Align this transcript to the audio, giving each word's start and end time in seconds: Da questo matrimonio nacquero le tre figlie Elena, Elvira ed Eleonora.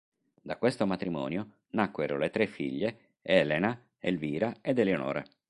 Da 0.41 0.57
questo 0.57 0.87
matrimonio 0.87 1.57
nacquero 1.73 2.17
le 2.17 2.31
tre 2.31 2.47
figlie 2.47 3.09
Elena, 3.21 3.79
Elvira 3.99 4.51
ed 4.59 4.79
Eleonora. 4.79 5.23